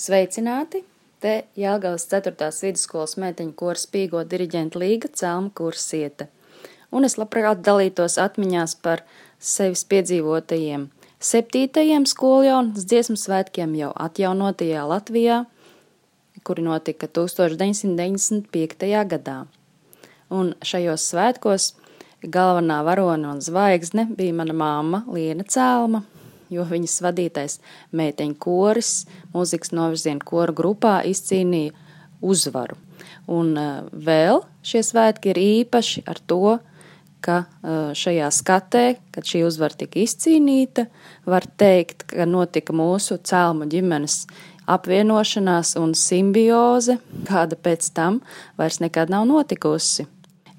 Sveicināti! 0.00 0.78
Te 1.20 1.32
Jālgavas 1.60 2.06
4. 2.08 2.32
vidusskolas 2.62 3.18
meiteņu 3.20 3.52
kora 3.52 3.76
spīgo 3.76 4.22
diriģenta 4.24 4.80
līga 4.80 5.10
Celma 5.12 5.50
Kursieta. 5.52 6.24
Un 6.88 7.04
es 7.04 7.18
labprāt 7.20 7.60
dalītos 7.66 8.16
atmiņās 8.22 8.78
par 8.80 9.02
sevis 9.36 9.82
piedzīvotajiem 9.90 10.86
septītajiem 11.20 12.06
skoljaunas 12.08 12.86
dziesmu 12.88 13.18
svētkiem 13.20 13.74
jau 13.76 13.90
atjaunotajā 14.06 14.86
Latvijā, 14.88 15.42
kuri 16.48 16.64
notika 16.64 17.04
1995. 17.20 18.88
gadā. 19.12 19.38
Un 20.32 20.54
šajos 20.64 21.10
svētkos 21.12 21.74
galvenā 22.24 22.80
varone 22.88 23.34
un 23.34 23.44
zvaigzne 23.44 24.08
bija 24.16 24.32
mana 24.40 24.56
mamma 24.56 25.04
Liena 25.12 25.44
Cēlma, 25.44 26.06
jo 26.50 26.64
viņas 26.66 26.98
vadītais 27.04 27.58
meiteņu 27.96 28.36
koris 28.42 28.92
mūzikas 29.34 29.74
novirzienu 29.76 30.24
koru 30.26 30.56
grupā 30.56 31.00
izcīnīja 31.08 31.74
uzvaru. 32.20 32.76
Un 33.30 33.54
uh, 33.56 33.86
vēl 33.92 34.42
šie 34.66 34.82
svētki 34.84 35.32
ir 35.32 35.40
īpaši 35.40 36.04
ar 36.10 36.20
to, 36.28 36.58
ka 37.24 37.42
uh, 37.44 37.90
šajā 37.96 38.28
skatē, 38.32 38.84
kad 39.14 39.28
šī 39.28 39.44
uzvara 39.46 39.76
tika 39.82 40.00
izcīnīta, 40.02 40.86
var 41.28 41.46
teikt, 41.60 42.08
ka 42.12 42.28
notika 42.28 42.74
mūsu 42.76 43.20
cēlmu 43.22 43.68
ģimenes 43.70 44.22
apvienošanās 44.70 45.74
un 45.80 45.96
simbioze, 45.98 47.00
kāda 47.28 47.58
pēc 47.58 47.90
tam 47.96 48.20
vairs 48.60 48.80
nekad 48.82 49.12
nav 49.12 49.26
notikusi. 49.28 50.06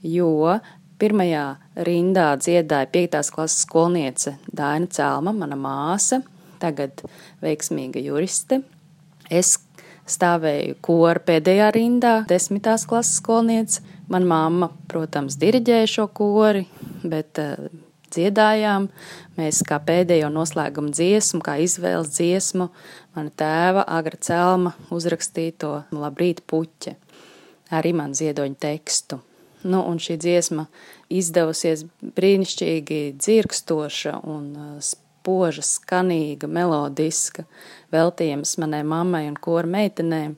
Jo 0.02 0.60
Pirmajā 1.02 1.46
rindā 1.88 2.31
dziedāja 2.41 2.90
5. 2.94 3.17
klases 3.35 3.66
skolniece 3.66 4.35
Daina 4.48 4.90
Cēlma, 4.91 5.34
mana 5.35 5.58
māsa, 5.59 6.21
tagad 6.62 7.04
veiksmīga 7.44 8.02
juriste. 8.04 8.62
Es 9.31 9.57
stāvēju 10.09 10.77
kora 10.84 11.21
pēdējā 11.23 11.70
rindā, 11.76 12.16
10. 12.30 12.62
klases 12.90 13.21
skolniece. 13.21 13.85
Mana 14.12 14.27
mamma, 14.27 14.68
protams, 14.91 15.37
diriģēja 15.40 15.87
šo 15.87 16.09
kori, 16.12 16.65
bet 17.07 17.40
uh, 17.40 17.70
dziedājām. 18.12 18.90
Mēs 19.40 19.62
kā 19.68 19.79
pēdējo 19.87 20.27
noslēgumu 20.34 20.91
dziesmu, 20.91 21.40
kā 21.46 21.55
izvēles 21.63 22.12
dziesmu, 22.18 22.68
mana 23.15 23.32
tēva 23.40 23.85
Agra 23.87 24.20
Celma 24.20 24.76
uzrakstīto 24.91 25.77
Labrīt 25.96 26.43
puķe, 26.43 26.98
arī 27.71 27.96
man 27.96 28.15
ziedoņu 28.18 28.59
tekstu. 28.59 29.21
Nu, 29.63 29.84
un 29.85 29.99
šī 30.01 30.17
dziesma 30.17 30.65
izdevusies 31.13 31.85
brīnišķīgi 32.17 33.01
dzirkstoša 33.21 34.15
un 34.26 34.48
uh, 34.57 34.91
spoža, 35.21 35.62
skanīga, 35.65 36.49
melodiska, 36.49 37.45
veltījums 37.93 38.57
manai 38.62 38.81
mammai 38.87 39.27
un 39.29 39.37
kora 39.37 39.70
meitenēm, 39.70 40.35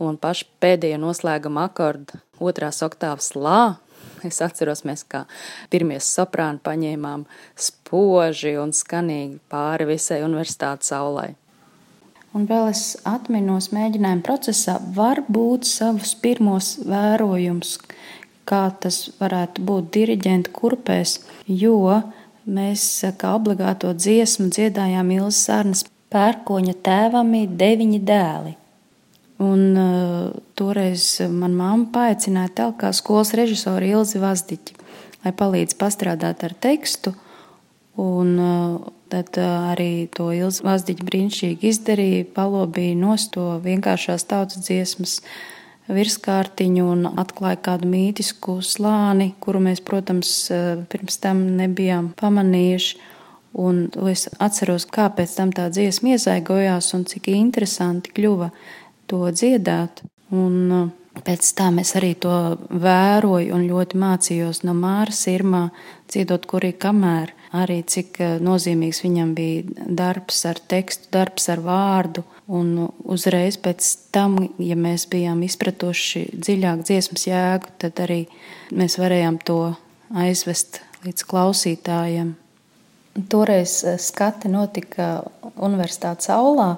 un 0.00 0.18
paši 0.22 0.46
pēdējie 0.62 1.00
noslēguma 1.02 1.66
akordi 1.66 2.20
otrās 2.38 2.78
oktāvas 2.86 3.34
lā. 3.34 3.62
Es 4.24 4.38
atceros, 4.44 4.84
mēs 4.86 5.02
kā 5.08 5.24
pirmie 5.72 5.98
soprāni 6.04 6.60
paņēmām 6.64 7.26
spoži 7.58 8.54
un 8.60 8.72
skanīgi 8.76 9.40
pāri 9.50 9.88
visai 9.90 10.20
universitātes 10.24 10.92
saulai. 10.92 11.32
Un 12.36 12.44
vēl 12.46 12.68
es 12.70 12.94
atminos 13.08 13.72
mēģinājumu 13.74 14.22
procesā, 14.22 14.76
varbūt 14.94 15.66
savus 15.66 16.12
pirmos 16.22 16.76
vērojumus, 16.86 17.74
kā 18.48 18.64
tas 18.82 19.02
varētu 19.20 19.64
būt 19.66 19.90
diriģenta 19.94 20.52
kurpēs, 20.54 21.18
jo 21.46 22.00
mēs 22.50 22.86
kā 23.20 23.34
obligāto 23.38 23.92
dziesmu 23.94 24.48
dziedājām 24.54 25.12
Ilzas 25.16 25.42
Sārnas 25.48 25.84
pērkoņa 26.10 26.74
tēvami 26.86 27.44
deviņi 27.60 28.00
dēli. 28.06 28.56
Un 29.40 29.60
uh, 29.80 30.32
toreiz 30.58 31.04
man 31.32 31.54
mamma 31.56 31.88
paaicināja 31.94 32.52
telk 32.58 32.82
kā 32.82 32.90
skolas 32.92 33.32
režisoru 33.38 33.88
Ilzi 33.88 34.20
Vazdiķi, 34.20 34.76
lai 35.24 35.32
palīdz 35.36 35.78
pastrādāt 35.80 36.44
ar 36.44 36.56
tekstu. 36.60 37.14
Un 38.00 38.34
uh, 38.36 38.90
tad 39.12 39.38
uh, 39.40 39.70
arī 39.72 40.10
to 40.12 40.28
Ilzi 40.36 40.66
Vazdiķi 40.66 41.06
brīnišķīgi 41.08 41.72
izdarīja, 41.72 42.28
palobīja 42.36 42.98
nost 43.00 43.32
to 43.38 43.46
vienkāršās 43.64 44.28
tautas 44.28 44.60
dziesmas 44.66 45.20
uh, 45.22 45.32
virskārtiņu 45.94 46.86
un 46.92 47.08
atklāja 47.20 47.58
kādu 47.70 47.88
mītisku 47.90 48.58
slāni, 48.64 49.32
kuru 49.42 49.62
mēs, 49.66 49.82
protams, 49.84 50.50
eh, 50.50 50.84
pirms 50.90 51.20
tam 51.20 51.44
nebijām 51.58 52.12
pamanījuši. 52.20 52.96
Un 53.60 53.90
es 54.08 54.28
atceros, 54.38 54.86
kāpēc 54.86 55.34
tam 55.34 55.50
tā 55.50 55.66
dziesma 55.70 56.14
iesaigojās 56.14 56.94
un 56.94 57.04
cik 57.04 57.28
interesanti 57.34 58.12
kļuva 58.14 58.52
to 59.08 59.26
dziedāt. 59.34 60.04
Un 60.30 60.72
eh, 60.72 60.88
pēc 61.26 61.52
tam 61.58 61.80
es 61.82 61.94
arī 61.98 62.14
to 62.22 62.56
vēroju 62.70 63.54
un 63.56 63.66
ļoti 63.68 63.98
mācījos 64.00 64.62
no 64.66 64.74
Māras 64.78 65.26
Irmā, 65.30 65.68
dziedot 66.10 66.46
kurī 66.50 66.72
kamēr 66.72 67.34
arī 67.56 67.80
cik 67.86 68.20
eh, 68.22 68.36
nozīmīgs 68.42 69.02
viņam 69.04 69.32
bija 69.34 69.86
darbs 69.86 70.44
ar 70.48 70.60
tekstu, 70.70 71.10
darbs 71.14 71.48
ar 71.52 71.62
vārdu. 71.64 72.24
Un 72.50 72.88
uzreiz 73.06 73.60
pēc 73.62 73.86
tam, 74.14 74.38
ja 74.58 74.74
mēs 74.78 75.06
bijām 75.10 75.42
izpratuši 75.46 76.24
dziļāk 76.34 76.84
dziesmas 76.86 77.26
jēgu, 77.28 77.74
tad 77.78 78.02
arī 78.02 78.24
mēs 78.74 78.98
varējām 78.98 79.38
to 79.46 79.60
aizvest 80.18 80.80
līdz 81.04 81.26
klausītājiem. 81.30 82.32
Toreiz 83.30 83.80
eh, 83.84 83.98
skate 83.98 84.50
notika 84.50 85.12
Universitātes 85.56 86.30
aulā, 86.34 86.76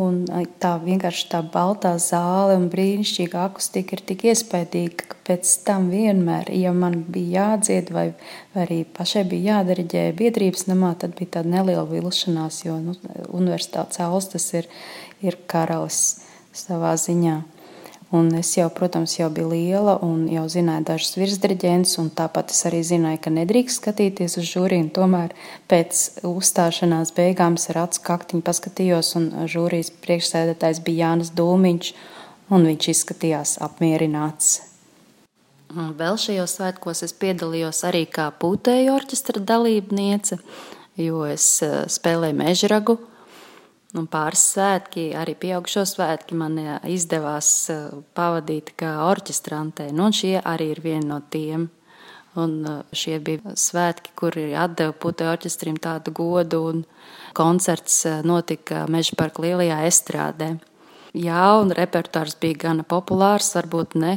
Un 0.00 0.22
tā 0.56 0.70
vienkārši 0.80 1.26
tā 1.34 1.42
baltā 1.52 1.90
zāle 2.00 2.54
un 2.56 2.70
brīnišķīga 2.72 3.42
akustika 3.44 3.98
ir 3.98 4.00
tik 4.08 4.24
iespaidīga, 4.30 5.04
ka 5.10 5.18
pēc 5.28 5.50
tam 5.66 5.90
vienmēr, 5.92 6.48
ja 6.56 6.72
man 6.72 7.02
bija 7.12 7.42
jādzied 7.42 7.92
vai, 7.92 8.06
vai 8.54 8.64
arī 8.64 8.78
pašai 8.88 9.26
bija 9.28 9.58
jādariģē 9.58 10.06
biedrības 10.16 10.64
namā, 10.70 10.94
tad 10.96 11.12
bija 11.18 11.34
tāda 11.36 11.52
neliela 11.58 11.84
vilšanās, 11.90 12.62
jo 12.64 12.78
nu, 12.80 12.96
universitātes 13.28 14.00
auls 14.00 14.32
tas 14.32 14.48
ir, 14.56 14.70
ir 15.20 15.36
karalis 15.44 16.22
savā 16.56 16.96
ziņā. 16.96 17.42
Un 18.12 18.26
es 18.36 18.50
jau, 18.58 18.66
protams, 18.68 19.14
jau 19.16 19.30
biju 19.32 19.48
liela 19.54 19.94
un 20.04 20.26
jau 20.28 20.42
zināju 20.52 20.84
dažus 20.90 21.14
virsdirigents, 21.16 21.94
un 21.96 22.10
tāpat 22.12 22.50
es 22.52 22.58
arī 22.68 22.82
zināju, 22.84 23.22
ka 23.24 23.30
nedrīkst 23.32 23.80
skatīties 23.80 24.36
uz 24.36 24.50
žūriju. 24.50 24.90
Tomēr 24.98 25.32
pēc 25.72 26.24
uzstāšanās 26.28 27.14
beigām 27.16 27.56
es 27.56 27.70
ar 27.72 27.86
acu 27.86 28.02
kaktiņu 28.04 28.44
paskatījos, 28.44 29.14
un 29.16 29.30
žūrijas 29.48 29.88
priekšsēdētājs 30.04 30.82
bija 30.84 31.06
Jānis 31.06 31.32
Dūmiņš, 31.38 31.88
un 32.52 32.68
viņš 32.68 32.90
izskatījās 32.92 33.54
apmierināts. 33.64 34.58
Vēl 35.72 36.20
šajos 36.20 36.58
svētkos 36.58 37.00
es 37.06 37.16
piedalījos 37.16 37.80
arī 37.88 38.04
kā 38.12 38.28
pūtēju 38.28 38.92
orķestra 38.92 39.40
dalībniece, 39.40 40.36
jo 41.00 41.24
es 41.24 41.46
eh, 41.64 41.86
spēlēju 41.88 42.36
mežragu 42.42 42.98
Un 43.92 44.06
pāris 44.08 44.40
svētki, 44.54 45.10
arī 45.20 45.34
pieaugušo 45.36 45.82
svētki, 45.84 46.36
man 46.40 46.56
izdevās 46.88 47.48
eh, 47.68 47.90
pavadīt 48.16 48.72
kā 48.80 48.94
orķestrantē. 49.04 49.90
Nu, 49.92 50.08
šie 50.16 50.38
arī 50.40 50.70
ir 50.72 50.80
vieni 50.80 51.10
no 51.10 51.18
tiem. 51.34 51.66
Un 52.40 52.54
eh, 52.64 52.78
šie 52.96 53.18
bija 53.20 53.52
svētki, 53.60 54.14
kuri 54.16 54.46
atdeva 54.56 54.94
putekļu 54.96 55.34
orķestrim 55.34 55.76
tādu 55.76 56.14
godu, 56.16 56.62
un 56.70 56.80
koncerts 57.36 57.98
eh, 58.08 58.22
notika 58.24 58.86
Meža 58.88 59.18
parka 59.20 59.44
lielajā 59.44 59.82
estrādē. 59.90 60.54
Jā, 61.12 61.44
un 61.60 61.76
repertuārs 61.76 62.38
bija 62.40 62.62
gana 62.64 62.88
populārs, 62.88 63.52
varbūt 63.58 63.98
ne 64.00 64.14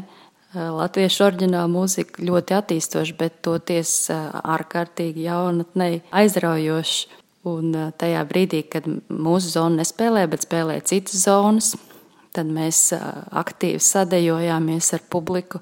latviešu 0.56 1.26
oriģināla 1.26 1.68
mūzika 1.68 2.24
ļoti 2.24 2.56
attīstoša, 2.56 3.18
bet 3.20 3.42
toties 3.44 3.92
ārkārtīgi 4.40 5.26
jaunatnei 5.28 6.00
aizraujoši. 6.16 7.25
Un 7.46 7.76
tajā 7.94 8.24
brīdī, 8.26 8.64
kad 8.66 8.88
mūsu 8.90 9.52
zona 9.54 9.84
nespēlē, 9.84 10.24
bet 10.32 10.48
spēlē 10.48 10.80
citas 10.82 11.28
zonas, 11.28 11.76
tad 12.34 12.50
mēs 12.50 12.88
aktīvi 12.96 13.82
sadējojāmies 13.86 14.90
ar 14.98 15.04
publiku. 15.14 15.62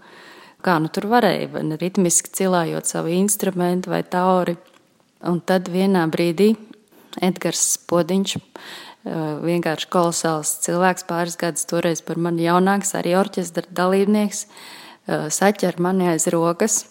Kā 0.63 0.78
nu 0.80 0.88
tur 0.88 1.10
varēja, 1.12 1.50
vai 1.52 1.66
ne 1.68 1.75
ritmiski 1.80 2.31
cilājot 2.40 2.88
savu 2.88 3.12
instrumentu 3.12 3.92
vai 3.92 4.00
tauri. 4.07 4.56
Un 5.28 5.42
tad 5.44 5.68
vienā 5.72 6.06
brīdī 6.12 6.54
Edgars 7.24 7.75
Podiņš, 7.92 8.38
vienkārši 9.44 9.92
kolosāls 9.92 10.56
cilvēks, 10.63 11.04
pāris 11.10 11.36
gadus 11.40 11.68
toreiz 11.68 12.00
par 12.00 12.16
mani 12.16 12.48
jaunāks, 12.48 12.96
arī 12.96 13.18
orķestra 13.19 13.68
dalībnieks, 13.75 14.46
saķer 15.36 15.84
mani 15.84 16.13
aiz 16.13 16.31
rokas 16.31 16.86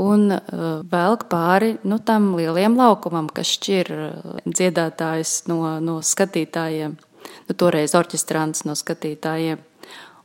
un 0.00 0.30
uh, 0.32 0.80
velk 0.90 1.26
pāri 1.30 1.74
nu, 1.84 1.98
tam 2.02 2.32
lielajam 2.38 2.76
laukumam, 2.78 3.28
kas 3.32 3.52
šķir 3.56 3.90
uh, 3.94 4.36
dziedātājus 4.46 5.44
no, 5.50 5.62
no 5.84 5.98
skatītājiem, 6.04 6.96
nu, 6.96 7.56
toreiz 7.58 7.94
orķestrants 7.98 8.64
no 8.68 8.76
skatītājiem. 8.78 9.60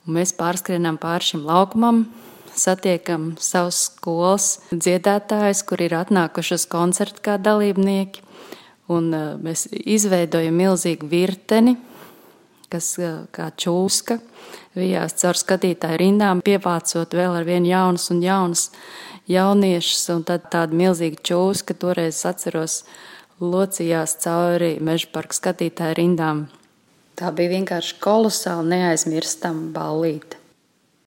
Un 0.05 0.19
mēs 0.19 0.35
pārskrienam 0.37 0.99
pāri 1.01 1.31
šim 1.31 1.43
laukumam, 1.47 2.05
satiekam 2.55 3.33
savus 3.41 3.87
skolas 3.89 4.49
dziedātājus, 4.71 5.65
kur 5.67 5.81
ir 5.83 5.97
atnākuši 5.97 6.55
uz 6.59 6.67
koncertu 6.71 7.25
kā 7.25 7.39
dalībnieki. 7.41 8.23
Un 8.95 9.09
uh, 9.17 9.33
mēs 9.41 9.65
izveidojam 9.71 10.55
milzīgu 10.61 11.09
virteni, 11.09 11.75
kas 12.75 12.93
kā 13.35 13.49
čūska 13.55 14.19
vijās 14.75 15.15
caur 15.21 15.39
skatītāju 15.39 15.99
rindām, 16.01 16.43
pievācot 16.43 17.15
vēl 17.15 17.39
ar 17.39 17.47
vienu 17.47 17.71
jaunus 17.71 18.09
un 18.11 18.21
jaunus 18.23 18.69
jauniešus, 19.31 20.03
un 20.13 20.23
tad 20.27 20.49
tāda 20.53 20.75
milzīga 20.75 21.21
čūska 21.25 21.77
toreiz 21.79 22.21
atceros 22.27 22.83
locījās 23.41 24.17
cauri 24.23 24.75
meža 24.83 25.09
parka 25.13 25.37
skatītāju 25.39 25.99
rindām. 26.01 26.45
Tā 27.15 27.31
bija 27.35 27.55
vienkārši 27.55 27.99
kolosāli 28.03 28.73
neaizmirstama 28.75 29.71
ballīte. 29.75 30.44